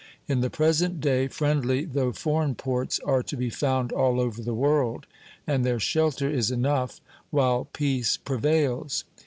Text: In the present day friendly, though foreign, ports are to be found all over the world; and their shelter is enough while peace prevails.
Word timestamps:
In 0.27 0.41
the 0.41 0.49
present 0.49 0.99
day 0.99 1.27
friendly, 1.27 1.85
though 1.85 2.11
foreign, 2.11 2.55
ports 2.55 2.99
are 3.05 3.21
to 3.21 3.37
be 3.37 3.51
found 3.51 3.91
all 3.93 4.19
over 4.19 4.41
the 4.41 4.55
world; 4.55 5.05
and 5.45 5.63
their 5.63 5.79
shelter 5.79 6.27
is 6.27 6.49
enough 6.49 6.99
while 7.29 7.65
peace 7.65 8.17
prevails. 8.17 9.03